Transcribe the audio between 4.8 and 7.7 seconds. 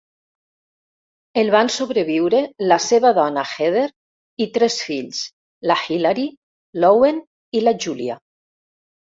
fills, la Hilari, l'Owen i